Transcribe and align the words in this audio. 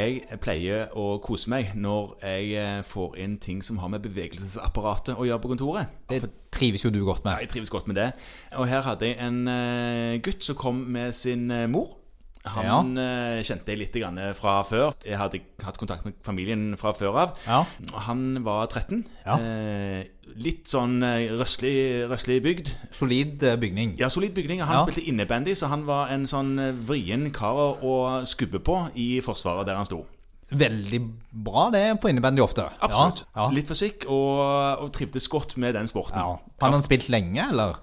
Jeg 0.00 0.38
pleier 0.40 0.88
å 0.96 1.18
kose 1.20 1.50
meg 1.52 1.74
når 1.76 2.14
jeg 2.24 2.50
eh, 2.56 2.80
får 2.86 3.18
inn 3.20 3.36
ting 3.42 3.60
som 3.64 3.78
har 3.82 3.90
med 3.92 4.00
bevegelsesapparatet 4.06 5.18
å 5.20 5.26
gjøre 5.28 5.42
på 5.44 5.50
kontoret. 5.52 5.92
Det 6.08 6.22
trives 6.54 6.84
jo 6.86 6.90
du 6.94 7.02
godt 7.04 7.24
Ja, 7.24 7.34
med. 7.34 7.44
jeg 7.44 7.52
trives 7.52 7.70
godt 7.70 7.86
med 7.90 7.98
det. 8.00 8.08
Og 8.56 8.68
her 8.70 8.80
hadde 8.86 9.10
jeg 9.10 9.18
en 9.20 9.42
eh, 9.50 10.16
gutt 10.24 10.46
som 10.46 10.56
kom 10.56 10.80
med 10.96 11.12
sin 11.16 11.50
eh, 11.50 11.66
mor. 11.68 11.98
Han 12.48 12.96
ja. 12.96 13.42
kjente 13.44 13.74
jeg 13.74 13.82
litt 13.82 13.96
fra 14.38 14.60
før. 14.64 14.94
Jeg 15.04 15.18
hadde 15.20 15.42
hatt 15.60 15.76
kontakt 15.76 16.06
med 16.06 16.16
familien 16.24 16.70
fra 16.80 16.94
før 16.96 17.18
av. 17.20 17.34
Ja. 17.44 17.64
Han 18.06 18.40
var 18.46 18.70
13. 18.70 19.02
Ja. 19.26 19.36
Eh, 19.36 20.08
litt 20.38 20.68
sånn 20.70 21.00
eh, 21.04 21.30
røslig, 21.38 22.06
røslig 22.10 22.38
bygd. 22.44 22.70
Solid 22.94 23.42
eh, 23.46 23.58
bygning. 23.60 23.96
Ja, 24.00 24.10
solid 24.12 24.34
bygning. 24.36 24.62
Han 24.66 24.84
spilte 24.84 25.04
innebandy, 25.10 25.54
så 25.58 25.70
han 25.72 25.84
var 25.88 26.12
en 26.14 26.26
sånn 26.30 26.56
eh, 26.60 26.72
vrien 26.86 27.28
kar 27.34 27.80
å 27.82 27.94
skubbe 28.28 28.62
på 28.64 28.82
i 29.00 29.12
Forsvaret 29.24 29.68
der 29.68 29.80
han 29.80 29.88
sto. 29.88 30.04
Veldig 30.50 30.98
bra 31.46 31.68
det 31.70 31.84
på 32.02 32.10
innebandy 32.10 32.42
ofte. 32.42 32.64
Absolutt. 32.82 33.22
Litt 33.54 33.70
fysikk, 33.70 34.08
og, 34.10 34.40
og 34.82 34.90
trivdes 34.94 35.28
godt 35.30 35.54
med 35.62 35.76
den 35.78 35.90
sporten. 35.90 36.18
ja. 36.18 36.38
Har 36.60 36.74
han 36.74 36.82
spilt 36.84 37.08
lenge, 37.12 37.44
eller? 37.52 37.78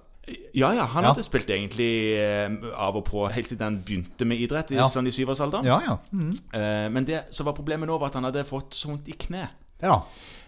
Ja, 0.53 0.73
ja, 0.73 0.83
han 0.85 1.03
Ja. 1.03 1.13
hadde 1.13 1.23
spilt 1.23 1.47
egentlig 1.47 2.17
eh, 2.17 2.49
av 2.75 2.95
og 2.97 3.05
på 3.05 3.29
helt 3.31 3.47
siden 3.47 3.61
han 3.63 3.77
begynte 3.83 4.25
med 4.25 4.37
idrett, 4.39 4.71
i, 4.71 4.75
Ja. 4.75 4.87
sånn 4.87 5.07
i 5.07 5.11
syvårsalderen. 5.11 5.63
Ja, 5.65 5.79
ja. 5.85 5.97
Mm. 6.11 6.31
Eh, 6.53 6.89
men 6.89 7.05
det 7.05 7.33
som 7.33 7.45
var 7.45 7.53
problemet 7.53 7.87
nå, 7.87 7.97
var 7.99 8.07
at 8.07 8.13
han 8.15 8.23
hadde 8.25 8.43
fått 8.43 8.71
så 8.75 8.89
vondt 8.89 9.07
i 9.07 9.13
kne. 9.13 9.47
Ja. 9.81 10.01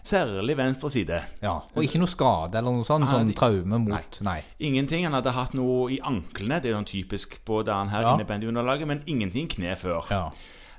Særlig 0.03 0.55
venstre 0.57 0.89
side. 0.89 1.21
ja. 1.41 1.61
Og 1.75 1.83
ikke 1.83 1.99
noe 1.99 2.07
skade 2.07 2.55
eller 2.57 2.71
noe 2.71 2.83
sånt? 2.83 3.07
Sånn 3.09 3.33
traume 3.35 3.79
mot 3.79 4.19
Nei. 4.21 4.43
Ingenting. 4.59 5.03
Han 5.03 5.13
hadde 5.13 5.31
hatt 5.31 5.53
noe 5.53 5.91
i 5.91 5.99
anklene, 5.99 6.61
det 6.61 6.71
er 6.71 6.77
jo 6.77 6.83
typisk 6.83 7.37
på 7.45 7.63
han 7.67 7.89
her 7.89 8.01
Ja. 8.01 8.15
innebandyunderlaget, 8.17 8.87
men 8.87 9.03
ingenting 9.05 9.43
i 9.45 9.47
kne 9.47 9.75
før. 9.77 10.03
Ja. 10.09 10.31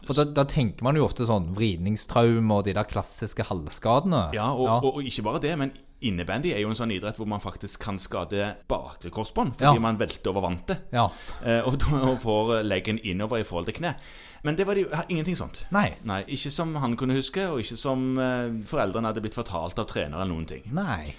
For 0.07 0.17
da, 0.17 0.25
da 0.25 0.45
tenker 0.49 0.83
man 0.87 0.97
jo 0.97 1.05
ofte 1.05 1.27
sånn 1.29 1.51
vridningstraume 1.57 2.55
og 2.61 2.65
de 2.67 2.73
der 2.77 2.89
klassiske 2.89 3.45
halvskadene. 3.51 4.31
Ja, 4.37 4.49
og, 4.53 4.69
Og, 4.85 4.95
og 5.01 5.07
ikke 5.07 5.23
bare 5.27 5.41
det, 5.45 5.53
men 5.61 5.73
innebandy 6.01 6.55
er 6.55 6.63
jo 6.63 6.71
en 6.73 6.79
sånn 6.79 6.93
idrett 6.95 7.19
hvor 7.21 7.29
man 7.29 7.43
faktisk 7.45 7.83
kan 7.85 7.99
skade 8.01 8.55
bakre 8.71 9.11
korsbånd 9.13 9.53
fordi 9.59 9.77
Ja. 9.77 9.85
man 9.85 9.99
velter 10.01 10.31
over 10.33 10.47
vantet. 10.49 10.87
Ja. 10.97 11.09
Eh, 11.45 11.61
og, 11.69 11.77
og 11.93 12.17
får 12.23 12.63
leggen 12.65 12.99
innover 13.05 13.43
i 13.43 13.45
forhold 13.45 13.69
til 13.69 13.77
kne. 13.83 13.95
Men 14.43 14.57
det 14.57 14.65
var 14.67 14.75
det 14.79 14.87
jo 14.87 15.03
ingenting 15.13 15.37
sånt. 15.37 15.67
Nei. 15.71 15.91
Nei, 16.09 16.23
Ikke 16.33 16.51
som 16.51 16.73
han 16.81 16.97
kunne 16.97 17.13
huske, 17.19 17.45
og 17.53 17.61
ikke 17.61 17.77
som 17.77 18.17
eh, 18.19 18.49
foreldrene 18.71 19.11
hadde 19.13 19.21
blitt 19.21 19.37
fortalt 19.37 19.79
av 19.79 19.85
trener 19.91 20.17
eller 20.23 20.33
noen 20.33 20.47
ting. 20.49 20.65
Nei. 20.73 21.13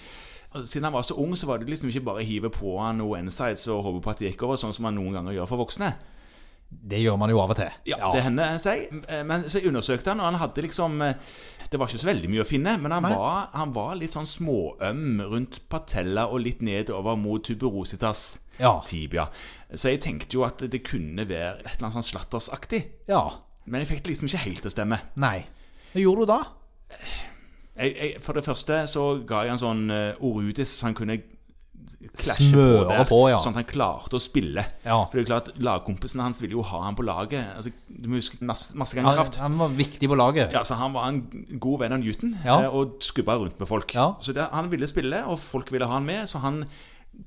Siden 0.52 0.84
han 0.90 0.94
var 0.98 1.06
så 1.08 1.16
ung, 1.22 1.32
så 1.38 1.46
var 1.48 1.62
det 1.62 1.70
liksom 1.70 1.88
ikke 1.94 2.02
bare 2.10 2.24
å 2.24 2.28
hive 2.28 2.50
på 2.52 2.74
han 2.82 2.98
noe 3.00 3.22
insights 3.22 3.68
og 3.72 3.86
håpe 3.86 4.02
på 4.04 4.10
at 4.12 4.20
det 4.20 4.32
gikk 4.34 4.42
over, 4.50 4.58
sånn 4.60 4.74
som 4.76 4.84
man 4.90 4.98
noen 4.98 5.14
ganger 5.16 5.38
gjør 5.38 5.48
for 5.54 5.62
voksne. 5.62 5.94
Det 6.72 7.00
gjør 7.04 7.18
man 7.20 7.30
jo 7.30 7.40
av 7.44 7.52
og 7.54 7.58
til. 7.60 7.70
Ja, 7.92 8.12
Det 8.14 8.24
hender 8.24 8.58
seg. 8.64 8.88
Eh, 9.08 9.24
Men 9.28 9.44
så 9.44 9.60
jeg 9.60 9.68
undersøkte 9.70 10.12
han, 10.14 10.20
og 10.24 10.32
han 10.32 10.40
hadde 10.42 10.64
liksom 10.66 11.02
eh, 11.06 11.14
Det 11.72 11.80
var 11.80 11.88
ikke 11.88 12.02
så 12.02 12.08
veldig 12.10 12.30
mye 12.32 12.42
å 12.44 12.48
finne, 12.48 12.78
men 12.82 12.92
han, 12.92 13.04
var, 13.04 13.50
han 13.54 13.72
var 13.76 13.94
litt 13.96 14.12
sånn 14.12 14.26
småøm 14.28 15.22
rundt 15.32 15.62
patella 15.72 16.26
og 16.28 16.42
litt 16.44 16.62
nedover 16.62 17.16
mot 17.16 17.44
tuberositas 17.48 18.40
Ja. 18.60 18.82
tibia. 18.86 19.30
Så 19.74 19.90
jeg 19.94 20.02
tenkte 20.04 20.36
jo 20.36 20.44
at 20.44 20.58
det 20.70 20.82
kunne 20.84 21.24
være 21.30 21.62
et 21.62 21.78
eller 21.78 21.88
annet 21.88 22.00
sånn 22.00 22.10
slattersaktig. 22.12 22.84
ja. 23.08 23.24
Men 23.66 23.82
jeg 23.86 23.92
fikk 23.92 24.04
det 24.04 24.10
liksom 24.16 24.28
ikke 24.28 24.42
helt 24.42 24.62
til 24.64 24.72
å 24.72 24.74
stemme. 24.74 24.98
Nei. 25.22 25.46
Hva 25.94 26.02
gjorde 26.02 26.26
du 26.26 26.32
da? 26.34 26.40
Jeg, 27.78 27.94
jeg, 27.96 28.16
for 28.22 28.34
det 28.36 28.44
første 28.44 28.80
så 28.90 29.04
ga 29.28 29.44
jeg 29.46 29.54
en 29.54 29.62
sånn 29.62 29.84
uh, 29.94 30.26
Orudis 30.28 30.74
så 30.80 30.90
han 30.90 30.96
kunne 30.98 31.20
klasje 32.16 32.48
Smøre 32.52 32.86
på 32.86 32.92
der, 32.92 33.06
på, 33.10 33.20
ja. 33.32 33.40
sånn 33.44 33.56
at 33.56 33.62
han 33.64 33.68
klarte 33.70 34.18
å 34.18 34.22
spille. 34.22 34.64
Ja. 34.86 34.98
For 35.10 35.18
det 35.18 35.24
er 35.24 35.30
klart, 35.30 35.52
Lagkompisene 35.64 36.24
hans 36.26 36.42
ville 36.42 36.58
jo 36.58 36.64
ha 36.70 36.82
han 36.86 36.96
på 36.98 37.06
laget. 37.08 37.44
Altså, 37.58 37.72
du 37.88 38.08
må 38.12 38.20
huske 38.20 38.40
masse, 38.46 38.76
masse 38.78 38.96
ganger 38.98 39.18
kraft. 39.20 39.40
han 39.42 39.58
var 39.60 39.74
viktig 39.76 40.10
på 40.12 40.18
laget. 40.20 40.52
Ja, 40.56 40.64
så 40.68 40.76
Han 40.82 40.94
var 40.94 41.08
en 41.10 41.22
god 41.60 41.80
venn 41.84 41.94
av 41.98 42.00
Newton 42.04 42.36
Ja. 42.46 42.62
eh, 42.64 42.70
og 42.70 42.98
skubba 43.02 43.36
rundt 43.42 43.60
med 43.60 43.68
folk. 43.68 43.94
Ja. 43.96 44.16
Så 44.22 44.34
det, 44.34 44.48
Han 44.52 44.70
ville 44.72 44.88
spille, 44.88 45.24
og 45.26 45.40
folk 45.40 45.72
ville 45.72 45.86
ha 45.86 45.94
han 45.94 46.06
med, 46.06 46.28
så 46.30 46.40
han 46.44 46.66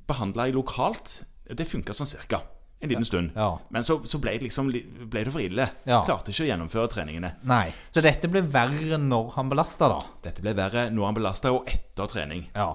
behandla 0.09 0.47
jeg 0.49 0.55
lokalt. 0.57 1.23
Det 1.45 1.67
funka 1.69 1.93
sånn 1.93 2.09
cirka. 2.09 2.41
En 2.85 2.93
liten 2.93 3.07
stund. 3.09 3.35
Ja. 3.35 3.49
Men 3.75 3.85
så, 3.87 3.99
så 4.09 4.21
ble, 4.23 4.35
det 4.37 4.47
liksom, 4.47 4.71
ble 4.71 5.25
det 5.25 5.33
for 5.33 5.43
ille. 5.43 5.67
Ja. 5.89 6.03
Klarte 6.07 6.35
ikke 6.35 6.45
å 6.45 6.49
gjennomføre 6.51 6.91
treningene. 6.93 7.35
Nei. 7.49 7.67
Så 7.95 8.05
dette 8.05 8.31
ble 8.31 8.45
verre 8.47 8.99
når 9.01 9.35
han 9.39 9.53
belasta, 9.53 9.91
da? 9.93 10.01
Dette 10.27 10.45
ble 10.45 10.55
verre 10.59 10.89
når 10.93 11.09
han 11.09 11.19
belasta, 11.19 11.53
og 11.55 11.71
etter 11.71 12.11
trening. 12.11 12.47
Ja. 12.55 12.71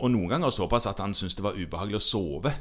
Og 0.00 0.10
noen 0.12 0.36
ganger 0.36 0.54
såpass 0.54 0.88
at 0.90 1.02
han 1.04 1.14
syntes 1.16 1.38
det 1.38 1.46
var 1.46 1.58
ubehagelig 1.58 2.00
å 2.00 2.06
sove. 2.06 2.54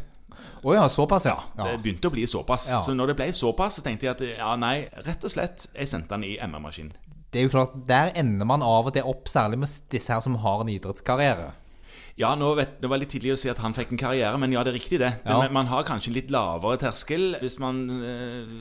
Å 0.65 0.75
ja, 0.75 0.85
såpass, 0.89 1.25
ja. 1.29 1.35
Det 1.57 1.75
begynte 1.83 2.09
å 2.09 2.13
bli 2.13 2.25
såpass. 2.27 2.69
Ja. 2.73 2.81
Så 2.85 2.95
når 2.97 3.13
det 3.13 3.17
ble 3.21 3.29
såpass, 3.35 3.79
så 3.79 3.85
tenkte 3.85 4.07
jeg 4.07 4.15
at 4.15 4.23
ja, 4.35 4.53
nei, 4.59 4.77
rett 5.05 5.25
og 5.25 5.33
slett, 5.33 5.67
jeg 5.73 5.89
sendte 5.89 6.15
han 6.17 6.25
i 6.27 6.35
MR-maskin. 6.41 6.91
Det 7.31 7.41
er 7.41 7.47
jo 7.47 7.51
klart, 7.51 7.75
Der 7.87 8.13
ender 8.15 8.47
man 8.47 8.63
av 8.63 8.87
og 8.87 8.95
til 8.95 9.07
opp, 9.07 9.27
særlig 9.27 9.59
med 9.59 9.71
disse 9.91 10.13
her 10.13 10.23
som 10.23 10.37
har 10.39 10.63
en 10.63 10.71
idrettskarriere. 10.71 11.51
Ja, 12.17 12.29
nå 12.39 12.53
vet, 12.55 12.77
det 12.79 12.87
var 12.87 12.99
litt 13.01 13.11
tidlig 13.11 13.33
å 13.33 13.39
si 13.39 13.49
at 13.51 13.59
han 13.59 13.73
fikk 13.75 13.89
en 13.91 13.99
karriere, 13.99 14.37
men 14.39 14.53
ja, 14.55 14.61
det 14.63 14.71
er 14.71 14.77
riktig 14.77 14.99
det. 15.01 15.09
Ja. 15.25 15.41
men 15.43 15.51
man 15.57 15.67
har 15.67 15.83
kanskje 15.87 16.13
litt 16.15 16.29
lavere 16.31 16.77
terskel 16.79 17.33
hvis 17.41 17.57
man 17.59 17.81
eh, 17.91 18.53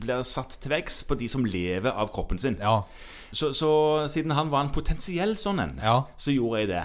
blir 0.00 0.22
satt 0.24 0.56
til 0.62 0.72
veggs 0.72 1.02
på 1.04 1.18
de 1.20 1.28
som 1.28 1.44
lever 1.44 1.92
av 1.92 2.08
kroppen 2.14 2.40
sin. 2.40 2.56
Ja. 2.62 2.78
Så, 3.34 3.50
så 3.52 3.68
siden 4.08 4.32
han 4.38 4.48
var 4.52 4.64
en 4.64 4.72
potensiell 4.72 5.34
sånn 5.36 5.60
en, 5.60 5.74
Ja. 5.82 5.98
så 6.16 6.32
gjorde 6.32 6.62
jeg 6.62 6.70
det. 6.70 6.84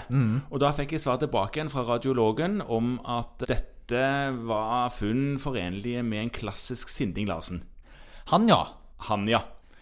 Og 0.50 0.60
da 0.64 0.74
fikk 0.76 0.96
jeg 0.98 1.04
svar 1.06 1.20
tilbake 1.22 1.60
igjen 1.60 1.72
fra 1.72 1.86
radiologen 1.88 2.60
om 2.68 2.98
at 3.06 3.46
dette 3.48 4.04
var 4.50 4.90
funn 4.94 5.38
forenlige 5.42 6.04
med 6.06 6.24
en 6.26 6.34
klassisk 6.34 6.90
Sinding 6.92 7.30
Larsen. 7.30 7.64
Han, 8.34 8.50
ja. 8.50 8.64
Han, 9.08 9.24
ja. 9.30 9.40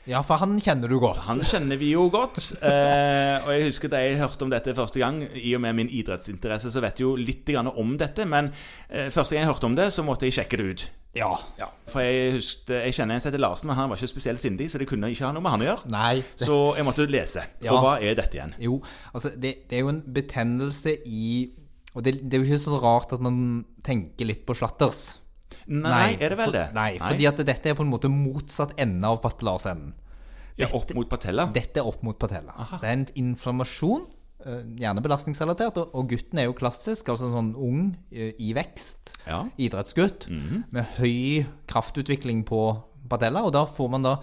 Ja, 0.07 0.21
for 0.23 0.39
han 0.39 0.55
kjenner 0.63 0.87
du 0.87 0.97
godt. 1.03 1.19
Han 1.27 1.41
kjenner 1.43 1.79
vi 1.79 1.89
jo 1.91 2.05
godt. 2.13 2.37
Eh, 2.63 3.43
og 3.43 3.49
jeg 3.51 3.65
husker 3.67 3.91
da 3.91 3.99
jeg 4.05 4.19
hørte 4.21 4.45
om 4.47 4.53
dette 4.53 4.75
første 4.77 5.01
gang, 5.01 5.19
i 5.35 5.51
og 5.57 5.61
med 5.65 5.75
min 5.81 5.89
idrettsinteresse, 5.91 6.71
så 6.71 6.83
vet 6.83 7.01
jeg 7.01 7.05
jo 7.09 7.17
litt 7.19 7.43
grann 7.49 7.67
om 7.67 7.97
dette. 7.99 8.23
Men 8.29 8.47
eh, 8.87 9.09
første 9.11 9.35
gang 9.35 9.43
jeg 9.43 9.51
hørte 9.51 9.67
om 9.67 9.75
det, 9.75 9.89
så 9.91 10.05
måtte 10.07 10.29
jeg 10.29 10.37
sjekke 10.39 10.61
det 10.61 10.69
ut. 10.71 10.85
Ja. 11.17 11.29
Ja, 11.57 11.67
For 11.89 12.03
jeg 12.05 12.37
husker, 12.37 12.79
jeg 12.85 12.93
kjenner 12.95 13.17
en 13.17 13.21
som 13.23 13.31
heter 13.31 13.41
Larsen, 13.41 13.67
men 13.67 13.77
han 13.79 13.89
var 13.89 13.97
ikke 13.99 14.11
spesielt 14.11 14.41
sindig, 14.43 14.69
så 14.71 14.79
det 14.79 14.87
kunne 14.89 15.09
ikke 15.11 15.25
ha 15.25 15.33
noe 15.35 15.43
med 15.43 15.55
han 15.55 15.63
å 15.65 15.69
gjøre. 15.71 15.91
Nei. 15.91 16.15
Det, 16.37 16.45
Så 16.45 16.57
jeg 16.77 16.85
måtte 16.87 17.07
lese. 17.09 17.45
Ja. 17.63 17.73
Og 17.73 17.83
hva 17.83 17.95
er 17.99 18.17
dette 18.19 18.37
igjen? 18.37 18.53
jo, 18.61 18.79
altså, 19.13 19.31
det, 19.35 19.55
det 19.67 19.79
er 19.79 19.85
jo 19.87 19.93
en 19.95 20.03
betennelse 20.13 20.97
i 21.05 21.29
Og 21.97 22.03
det, 22.05 22.19
det 22.21 22.37
er 22.37 22.43
jo 22.43 22.51
ikke 22.51 22.61
så 22.61 22.77
rart 22.83 23.13
at 23.15 23.23
man 23.25 23.65
tenker 23.83 24.27
litt 24.29 24.43
på 24.45 24.53
slatters. 24.53 25.17
Nei, 25.67 26.13
er 26.19 26.29
det 26.29 26.37
vel 26.37 26.45
for- 26.49 26.51
det? 26.57 26.65
Nei, 26.75 26.97
fordi 26.99 27.27
at 27.27 27.37
dette 27.45 27.69
er 27.71 27.75
på 27.75 27.83
en 27.85 27.91
måte 27.91 28.09
motsatt 28.11 28.73
ende 28.77 29.05
av 29.07 29.21
patellarsenden. 29.21 29.93
ja, 30.57 30.67
Opp 30.73 30.93
mot 30.95 31.07
patella? 31.09 31.45
Dette 31.53 31.77
er 31.77 31.85
opp 31.87 32.01
mot 32.03 32.17
patella. 32.17 32.53
Så 32.71 32.81
det 32.81 32.89
er 32.89 32.93
en 32.93 33.05
inflammasjon, 33.15 34.07
eh, 34.45 34.63
gjerne 34.81 35.01
belastningsrelatert, 35.03 35.77
og, 35.93 36.07
gutten 36.09 36.39
er 36.39 36.45
jo 36.45 36.53
klassisk, 36.53 37.09
altså 37.09 37.27
en 37.27 37.33
sånn 37.37 37.55
ung 37.55 37.95
eh, 38.11 38.31
i 38.39 38.53
vekst, 38.53 39.13
Ja. 39.27 39.45
idrettsgutt, 39.59 40.27
med 40.71 40.85
høy 40.97 41.45
kraftutvikling 41.67 42.43
på 42.45 42.83
patella, 43.07 43.43
og 43.45 43.53
da 43.53 43.65
får 43.65 43.89
man 43.89 44.03
da 44.03 44.17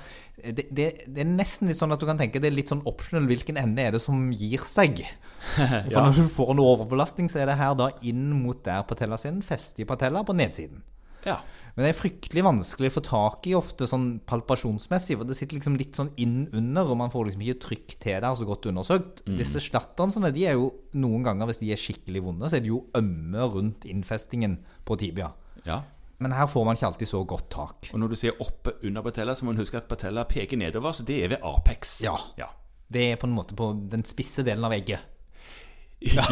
det, 0.44 0.66
det, 0.74 1.06
det 1.06 1.20
er 1.22 1.28
nesten 1.30 1.68
litt 1.68 1.78
sånn 1.78 1.92
at 1.94 2.00
du 2.00 2.06
kan 2.06 2.18
tenke 2.18 2.41
det 2.42 2.50
er 2.50 2.56
litt 2.56 2.68
sånn 2.68 2.82
optional 2.91 3.24
hvilken 3.30 3.56
ende 3.56 3.78
er 3.80 3.92
det 3.92 4.00
som 4.02 4.32
gir 4.34 4.58
seg. 4.66 4.98
For 5.54 6.00
når 6.02 6.16
du 6.18 6.28
får 6.28 6.50
en 6.50 6.58
overbelastning, 6.64 7.30
så 7.30 7.38
er 7.41 7.46
det 7.46 7.56
her 7.60 7.74
da 7.78 7.86
inn 8.02 8.32
mot 8.42 8.58
der 8.66 8.82
patellasinnen 8.82 9.42
fester 9.46 9.84
i 9.84 9.86
patella 9.86 10.24
på 10.26 10.34
nedsiden. 10.34 10.82
Ja. 11.26 11.38
Men 11.74 11.86
det 11.86 11.90
er 11.90 11.98
fryktelig 11.98 12.42
vanskelig 12.46 12.90
å 12.92 12.94
få 12.94 13.02
tak 13.02 13.46
i 13.50 13.54
ofte 13.58 13.88
sånn 13.90 14.20
palpasjonsmessig, 14.30 15.16
for 15.18 15.26
det 15.26 15.34
sitter 15.38 15.58
liksom 15.58 15.78
litt 15.80 15.96
sånn 15.98 16.12
inn 16.22 16.44
under, 16.54 16.86
og 16.92 17.00
man 17.00 17.10
får 17.10 17.26
liksom 17.30 17.42
ikke 17.42 17.62
trykk 17.64 17.96
til 18.04 18.20
der 18.22 18.36
så 18.38 18.46
godt 18.46 18.68
undersøkt. 18.70 19.24
Disse 19.26 19.62
slatterne, 19.64 20.30
de 20.34 20.44
er 20.46 20.54
jo 20.54 20.68
noen 20.94 21.24
ganger, 21.26 21.50
hvis 21.50 21.58
de 21.64 21.72
er 21.74 21.80
skikkelig 21.80 22.22
vonde, 22.28 22.46
så 22.46 22.60
er 22.60 22.62
de 22.62 22.70
jo 22.70 22.84
ømme 22.94 23.48
rundt 23.56 23.88
innfestingen 23.90 24.60
på 24.86 24.98
tibia. 25.00 25.32
ja. 25.66 25.82
Men 26.22 26.30
her 26.30 26.46
får 26.46 26.62
man 26.64 26.76
ikke 26.76 26.86
alltid 26.86 27.08
så 27.10 27.20
godt 27.26 27.48
tak. 27.50 27.88
Og 27.92 27.98
når 28.00 28.12
du 28.12 28.15
sier 28.16 28.36
oppe 28.41 28.77
under 28.86 29.03
patella, 29.03 29.34
så 29.34 29.44
må 29.44 29.50
man 29.50 29.59
huske 29.60 29.77
at 29.77 29.88
patella 29.91 30.22
peker 30.24 30.56
nedover, 30.56 30.94
så 30.94 31.03
det 31.04 31.16
er 31.24 31.32
ved 31.34 31.42
apex. 31.42 31.97
Ja. 32.06 32.15
Ja, 32.38 32.47
Det 32.88 33.03
er 33.12 33.16
på 33.18 33.27
en 33.27 33.34
måte 33.34 33.56
på 33.59 33.72
den 33.91 34.04
spisse 34.06 34.44
delen 34.47 34.65
av 34.65 34.72
egget. 34.72 35.03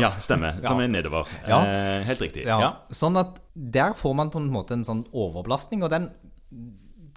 Ja 0.01 0.11
stemmer. 0.21 0.59
Som 0.63 0.79
Ja. 0.81 0.85
er 0.85 0.89
nedover. 0.93 1.29
Ja. 1.49 1.61
Eh, 1.65 2.03
helt 2.09 2.21
riktig. 2.21 2.45
Ja. 2.47 2.59
Ja. 2.61 2.73
Sånn 2.93 3.17
at 3.21 3.39
der 3.55 3.95
får 3.99 4.15
man 4.19 4.31
på 4.31 4.41
en 4.43 4.51
måte 4.53 4.73
en 4.77 4.85
sånn 4.85 5.05
overbelastning, 5.13 5.83
og 5.85 5.91
den 5.91 6.11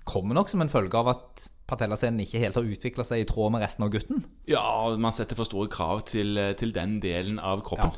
kommer 0.06 0.36
nok 0.38 0.50
som 0.52 0.62
en 0.62 0.70
følge 0.70 0.94
av 1.00 1.08
at 1.16 1.48
patellascenen 1.66 2.22
ikke 2.22 2.38
helt 2.44 2.58
har 2.60 2.68
utvikla 2.70 3.04
seg 3.08 3.24
i 3.24 3.26
tråd 3.26 3.52
med 3.56 3.64
resten 3.66 3.84
av 3.88 3.90
gutten. 3.90 4.20
Ja, 4.48 4.62
man 5.02 5.12
setter 5.16 5.36
for 5.40 5.48
store 5.50 5.68
krav 5.74 6.04
til, 6.06 6.38
eh, 6.38 6.54
til 6.54 6.72
den 6.76 7.00
delen 7.02 7.40
av 7.42 7.64
kroppen. 7.66 7.96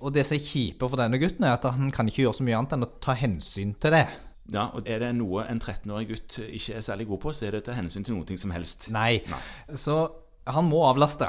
Og 0.00 0.14
det 0.16 0.24
som 0.24 0.38
er 0.38 0.40
kjipe 0.46 0.88
for 0.88 0.96
denne 0.96 1.20
gutten, 1.20 1.44
er 1.44 1.58
at 1.58 1.66
han 1.68 1.90
kan 1.92 2.08
ikke 2.08 2.24
gjøre 2.24 2.38
så 2.40 2.46
mye 2.46 2.56
annet 2.56 2.72
enn 2.78 2.86
å 2.86 2.90
ta 3.04 3.12
hensyn 3.14 3.74
til 3.78 3.90
det. 3.98 4.06
Ja, 4.52 4.70
og 4.74 4.88
Er 4.88 4.98
det 4.98 5.14
noe 5.14 5.44
en 5.46 5.60
13-årig 5.60 6.08
gutt 6.08 6.38
ikke 6.48 6.74
er 6.76 6.80
særlig 6.82 7.06
god 7.06 7.20
på, 7.20 7.30
så 7.36 7.46
er 7.46 7.50
det 7.52 7.62
å 7.62 7.66
ta 7.68 7.72
hensyn 7.76 8.04
til 8.04 8.16
noe 8.16 8.36
som 8.36 8.50
helst. 8.50 8.88
Nei. 8.90 9.20
Nei. 9.30 9.38
Så 9.76 10.10
han 10.46 10.64
må 10.68 10.80
avlaste. 10.88 11.28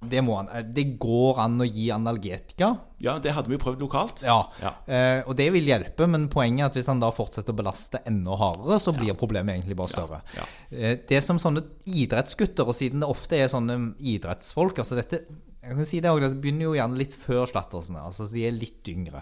Det 0.00 0.22
må 0.24 0.36
han. 0.38 0.48
Eh, 0.48 0.62
Det 0.64 0.84
går 0.98 1.38
an 1.42 1.58
å 1.60 1.66
gi 1.68 1.90
analgetika. 1.92 2.70
Ja, 3.04 3.18
det 3.18 3.32
hadde 3.36 3.48
vi 3.48 3.56
jo 3.58 3.62
prøvd 3.64 3.82
lokalt. 3.84 4.22
Ja. 4.24 4.38
Ja. 4.62 4.72
Eh, 4.88 5.22
og 5.28 5.36
det 5.36 5.50
vil 5.52 5.66
hjelpe, 5.68 6.06
men 6.08 6.28
poenget 6.32 6.60
er 6.64 6.70
at 6.70 6.78
hvis 6.78 6.88
han 6.88 7.00
da 7.02 7.10
fortsetter 7.12 7.52
å 7.52 7.58
belaste 7.60 8.00
enda 8.08 8.36
hardere, 8.40 8.78
så 8.80 8.94
blir 8.96 9.14
problemet 9.18 9.58
egentlig 9.58 9.76
bare 9.76 9.92
større. 9.92 10.22
Ja. 10.36 10.46
Eh, 10.72 10.96
det 11.08 11.20
som 11.24 11.38
sånne 11.38 11.62
idrettsgutter, 11.86 12.66
og 12.68 12.74
siden 12.76 13.00
det 13.04 13.08
ofte 13.12 13.36
er 13.40 13.48
sånne 13.52 13.94
idrettsfolk 14.00 14.78
altså 14.80 14.96
dette, 14.96 15.24
jeg 15.60 15.76
kan 15.76 15.84
si 15.84 16.00
Det 16.00 16.08
også, 16.08 16.30
det 16.32 16.40
begynner 16.40 16.70
jo 16.70 16.72
gjerne 16.78 16.96
litt 16.96 17.12
før 17.12 17.44
slattersene. 17.50 18.00
Altså 18.00 18.24
de 18.32 18.46
er 18.48 18.56
litt 18.56 18.88
yngre. 18.88 19.20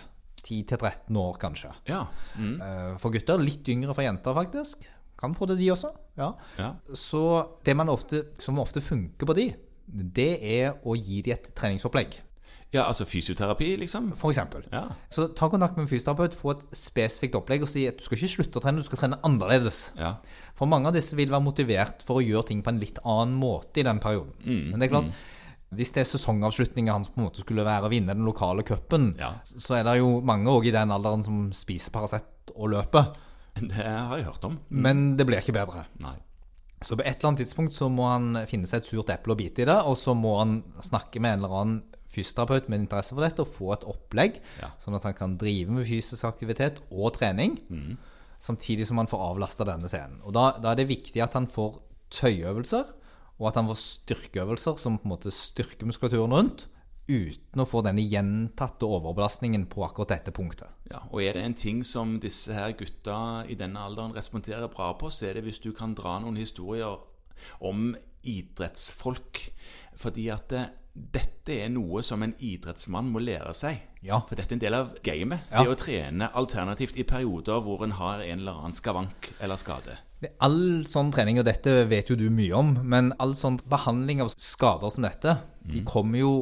10-13 0.49 1.17
år, 1.19 1.35
kanskje. 1.43 1.73
Ja. 1.91 2.05
Mm. 2.39 2.61
Eh, 2.63 2.93
For 3.03 3.11
gutter. 3.11 3.43
Litt 3.43 3.67
yngre 3.69 3.93
for 3.95 4.07
jenter, 4.07 4.33
faktisk. 4.37 4.87
Kan 5.19 5.35
få 5.35 5.49
det, 5.51 5.59
de 5.59 5.67
også. 5.75 5.91
Ja. 6.17 6.33
Ja. 6.57 6.71
Så 6.95 7.21
det 7.67 7.75
man 7.77 7.91
ofte, 7.91 8.23
som 8.39 8.59
ofte 8.63 8.81
funker 8.81 9.27
på 9.27 9.35
de, 9.35 9.49
det 9.89 10.31
er 10.45 10.75
å 10.85 10.95
gi 10.97 11.23
dem 11.23 11.35
et 11.39 11.55
treningsopplegg. 11.57 12.19
ja, 12.73 12.83
altså 12.85 13.07
fysioterapi, 13.09 13.77
liksom? 13.81 14.11
For 14.17 14.29
eksempel. 14.31 14.67
Ja. 14.73 14.83
Så 15.09 15.29
ta 15.33 15.49
kontakt 15.49 15.77
med 15.79 15.87
en 15.87 15.89
fysioterapeut, 15.89 16.35
få 16.37 16.51
et 16.53 16.67
spesifikt 16.77 17.35
opplegg 17.39 17.63
og 17.65 17.69
si 17.71 17.87
at 17.89 17.97
du 17.97 18.05
skal 18.05 18.19
ikke 18.19 18.35
slutte 18.35 18.61
å 18.61 18.63
trene, 18.67 18.83
du 18.83 18.85
skal 18.85 18.99
trene 19.01 19.19
annerledes. 19.25 19.79
Ja. 19.97 20.17
For 20.55 20.69
mange 20.69 20.91
av 20.91 20.93
disse 20.99 21.17
vil 21.17 21.31
være 21.33 21.41
motivert 21.47 22.05
for 22.05 22.21
å 22.21 22.25
gjøre 22.27 22.51
ting 22.51 22.61
på 22.63 22.69
en 22.75 22.81
litt 22.83 22.99
annen 23.09 23.33
måte 23.41 23.81
i 23.81 23.87
den 23.89 23.99
perioden. 24.05 24.35
Mm, 24.45 24.71
Men 24.71 24.81
det 24.81 24.89
er 24.91 24.93
klart, 24.93 25.17
hvis 25.73 25.93
det 25.97 26.01
er 26.05 26.11
sesongavslutninga 26.13 26.93
hans 26.93 27.09
på 27.13 27.21
en 27.23 27.27
måte 27.31 27.41
skulle 27.45 27.65
være 27.65 27.89
å 27.89 27.93
vinne 27.93 28.13
den 28.13 28.25
lokale 28.29 28.63
cupen, 28.69 29.15
Ja. 29.19 29.33
så 29.45 29.79
er 29.81 29.85
det 29.89 29.99
jo 30.03 30.21
mange 30.21 30.49
òg 30.53 30.67
i 30.69 30.71
den 30.77 30.91
alderen 30.93 31.25
som 31.25 31.51
spiser 31.53 31.91
Paracet 31.91 32.53
og 32.55 32.69
løper. 32.77 33.15
Det 33.59 33.73
har 33.75 34.17
jeg 34.17 34.25
hørt 34.29 34.45
om. 34.45 34.59
Men 34.71 35.17
det 35.17 35.25
blir 35.27 35.41
ikke 35.41 35.57
bedre. 35.57 35.87
Nei. 36.05 36.15
Så 36.83 36.95
på 36.97 37.03
et 37.03 37.17
eller 37.19 37.29
annet 37.33 37.41
tidspunkt 37.43 37.73
så 37.75 37.89
må 37.91 38.07
han 38.09 38.47
finne 38.47 38.67
seg 38.71 38.83
et 38.83 38.87
surt 38.87 39.11
eple 39.11 39.35
å 39.35 39.39
bite 39.39 39.65
i 39.65 39.67
det, 39.67 39.79
og 39.85 39.97
så 39.99 40.15
må 40.15 40.37
han 40.39 40.63
snakke 40.85 41.21
med 41.21 41.33
en 41.35 41.43
eller 41.45 41.57
annen 41.61 41.81
fysioterapeut 42.09 42.69
med 42.71 42.81
interesse 42.85 43.13
for 43.13 43.21
dette 43.21 43.43
og 43.43 43.51
få 43.51 43.73
et 43.75 43.85
opplegg, 43.91 44.39
Ja. 44.63 44.71
sånn 44.79 44.95
at 44.97 45.03
han 45.03 45.15
kan 45.15 45.37
drive 45.37 45.69
med 45.71 45.87
fysisk 45.87 46.25
aktivitet 46.25 46.79
og 46.91 47.13
trening, 47.19 47.59
Mm. 47.69 47.99
samtidig 48.41 48.87
som 48.87 48.97
han 48.97 49.07
får 49.11 49.19
avlasta 49.35 49.65
denne 49.67 49.89
scenen. 49.89 50.21
Og 50.25 50.33
da, 50.33 50.53
da 50.59 50.71
er 50.71 50.77
det 50.77 50.89
viktig 50.89 51.21
at 51.23 51.33
han 51.35 51.47
får 51.47 51.81
tøyøvelser, 52.11 52.85
og 53.41 53.49
at 53.49 53.55
han 53.57 53.67
får 53.69 53.79
styrkeøvelser 53.83 54.79
som 54.79 54.99
på 54.99 55.05
en 55.05 55.13
måte 55.17 55.31
styrker 55.35 55.87
muskulaturen 55.87 56.33
rundt, 56.33 56.67
uten 57.09 57.63
å 57.63 57.67
få 57.69 57.83
denne 57.87 58.05
gjentatte 58.05 58.87
overbelastningen 58.87 59.67
på 59.73 59.85
akkurat 59.87 60.13
dette 60.13 60.35
punktet. 60.37 60.71
Ja, 60.91 61.03
og 61.09 61.23
er 61.25 61.39
det 61.39 61.45
en 61.47 61.57
ting 61.59 61.83
som 61.87 62.19
disse 62.23 62.55
her 62.55 62.75
gutta 62.77 63.45
i 63.49 63.57
denne 63.59 63.83
alderen 63.85 64.15
responderer 64.17 64.69
bra 64.73 64.93
på, 65.01 65.11
så 65.13 65.31
er 65.31 65.39
det 65.39 65.47
hvis 65.49 65.63
du 65.65 65.73
kan 65.77 65.97
dra 65.99 66.19
noen 66.23 66.39
historier 66.41 67.01
om 67.65 67.95
idrettsfolk. 68.29 69.49
Fordi 69.99 70.29
at 70.31 70.53
det, 70.53 70.65
dette 70.93 71.57
er 71.65 71.71
noe 71.73 72.03
som 72.07 72.23
en 72.23 72.35
idrettsmann 72.45 73.09
må 73.13 73.23
lære 73.23 73.55
seg. 73.57 73.81
Ja. 74.05 74.21
For 74.29 74.39
dette 74.39 74.55
er 74.55 74.59
en 74.59 74.65
del 74.67 74.77
av 74.79 74.93
gamet. 75.07 75.49
Ja. 75.51 75.65
Det 75.65 75.73
å 75.73 75.79
trene 75.79 76.31
alternativt 76.39 76.99
i 76.99 77.07
perioder 77.09 77.63
hvor 77.65 77.83
en 77.87 77.97
har 77.99 78.23
en 78.23 78.45
eller 78.45 78.61
annen 78.61 78.77
skavank 78.77 79.33
eller 79.41 79.59
skade. 79.61 79.97
All 80.43 80.85
sånn 80.91 81.13
trening, 81.15 81.39
og 81.39 81.47
dette 81.47 81.85
vet 81.87 82.11
jo 82.11 82.19
du 82.19 82.27
mye 82.35 82.55
om, 82.59 82.73
men 82.83 83.13
all 83.23 83.37
sånn 83.39 83.61
behandling 83.71 84.23
av 84.25 84.33
skader 84.35 84.91
som 84.91 85.07
dette, 85.07 85.37
de 85.63 85.85
kommer 85.87 86.19
jo 86.19 86.33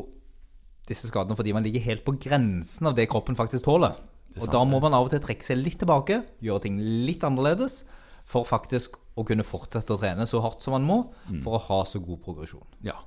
disse 0.86 1.08
skadene 1.10 1.36
fordi 1.38 1.54
man 1.56 1.64
ligger 1.66 1.84
helt 1.84 2.04
på 2.06 2.14
grensen 2.22 2.86
av 2.90 2.94
det 2.98 3.08
kroppen 3.10 3.36
faktisk 3.38 3.66
tåler. 3.66 3.96
Og 4.36 4.50
da 4.52 4.60
må 4.68 4.78
man 4.84 4.92
av 4.92 5.06
og 5.06 5.10
til 5.14 5.22
trekke 5.24 5.44
seg 5.46 5.58
litt 5.62 5.78
tilbake, 5.80 6.20
gjøre 6.44 6.66
ting 6.66 6.76
litt 7.06 7.24
annerledes, 7.24 7.84
for 8.28 8.44
faktisk 8.44 8.98
å 9.16 9.24
kunne 9.24 9.46
fortsette 9.46 9.94
å 9.94 10.00
trene 10.00 10.26
så 10.28 10.42
hardt 10.44 10.60
som 10.64 10.74
man 10.76 10.84
må, 10.84 10.98
for 11.44 11.56
å 11.56 11.62
ha 11.70 11.78
så 11.88 12.02
god 12.04 12.20
progresjon. 12.24 12.66
Ja. 12.84 12.98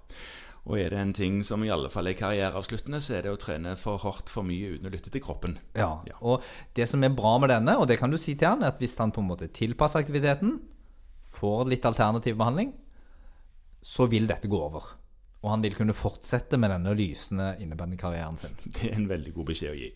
Og 0.65 0.79
er 0.81 0.89
det 0.91 0.99
en 0.99 1.13
ting 1.15 1.37
som 1.45 1.61
i 1.63 1.69
alle 1.71 1.89
fall 1.89 2.09
er 2.09 2.17
karriereavsluttende, 2.17 2.99
så 3.01 3.15
er 3.17 3.25
det 3.27 3.31
å 3.33 3.39
trene 3.39 3.75
for 3.79 4.01
hardt 4.01 4.29
for 4.29 4.45
mye 4.45 4.73
uten 4.75 4.89
å 4.89 4.93
lytte 4.93 5.11
til 5.13 5.21
kroppen. 5.23 5.55
Ja, 5.77 6.01
Ja. 6.09 6.17
og 6.21 6.41
det 6.73 6.89
som 6.89 7.03
er 7.03 7.13
bra 7.15 7.37
med 7.37 7.49
denne, 7.53 7.77
og 7.77 7.87
det 7.87 7.99
kan 7.99 8.09
du 8.11 8.17
si 8.17 8.33
til 8.35 8.47
han, 8.49 8.63
er 8.63 8.73
at 8.73 8.79
hvis 8.81 8.97
han 8.97 9.11
på 9.11 9.21
en 9.21 9.29
måte 9.29 9.47
tilpasser 9.53 10.01
aktiviteten, 10.01 10.59
får 11.29 11.69
litt 11.69 11.85
alternativ 11.85 12.35
behandling, 12.37 12.73
så 13.81 14.09
vil 14.09 14.27
dette 14.27 14.49
gå 14.49 14.57
over. 14.59 14.81
Og 15.39 15.53
han 15.53 15.63
vil 15.63 15.75
kunne 15.77 15.95
fortsette 15.95 16.59
med 16.59 16.73
denne 16.73 16.93
lysende 16.97 17.53
innebandykarrieren 17.63 18.37
sin. 18.39 18.55
Det 18.75 18.89
er 18.89 18.97
en 18.97 19.09
veldig 19.11 19.33
god 19.37 19.51
beskjed 19.53 19.75
å 19.75 19.79
gi. 19.79 19.89